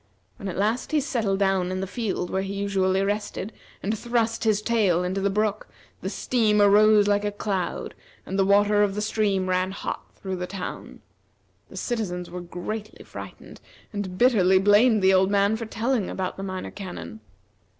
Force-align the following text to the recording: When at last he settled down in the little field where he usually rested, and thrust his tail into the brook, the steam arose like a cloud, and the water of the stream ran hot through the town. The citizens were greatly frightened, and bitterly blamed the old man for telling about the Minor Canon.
When 0.37 0.47
at 0.47 0.57
last 0.57 0.93
he 0.93 0.99
settled 0.99 1.37
down 1.37 1.65
in 1.71 1.77
the 1.79 1.81
little 1.81 1.87
field 1.93 2.31
where 2.31 2.41
he 2.41 2.55
usually 2.55 3.03
rested, 3.03 3.53
and 3.83 3.95
thrust 3.95 4.45
his 4.45 4.59
tail 4.59 5.03
into 5.03 5.21
the 5.21 5.29
brook, 5.29 5.67
the 6.01 6.09
steam 6.09 6.59
arose 6.59 7.07
like 7.07 7.23
a 7.23 7.31
cloud, 7.31 7.93
and 8.25 8.39
the 8.39 8.43
water 8.43 8.81
of 8.81 8.95
the 8.95 9.01
stream 9.03 9.47
ran 9.47 9.69
hot 9.69 10.03
through 10.15 10.37
the 10.37 10.47
town. 10.47 11.01
The 11.69 11.77
citizens 11.77 12.31
were 12.31 12.41
greatly 12.41 13.05
frightened, 13.05 13.61
and 13.93 14.17
bitterly 14.17 14.57
blamed 14.57 15.03
the 15.03 15.13
old 15.13 15.29
man 15.29 15.55
for 15.55 15.67
telling 15.67 16.09
about 16.09 16.35
the 16.35 16.41
Minor 16.41 16.71
Canon. 16.71 17.19